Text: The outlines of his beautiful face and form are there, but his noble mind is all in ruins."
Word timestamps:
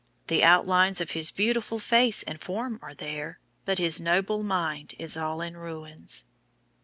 The 0.29 0.43
outlines 0.43 0.99
of 0.99 1.11
his 1.11 1.29
beautiful 1.29 1.77
face 1.77 2.23
and 2.23 2.41
form 2.41 2.79
are 2.81 2.95
there, 2.95 3.37
but 3.65 3.77
his 3.77 4.01
noble 4.01 4.41
mind 4.41 4.95
is 4.97 5.15
all 5.15 5.41
in 5.41 5.55
ruins." 5.55 6.23